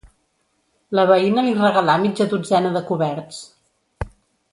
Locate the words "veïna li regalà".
1.11-1.97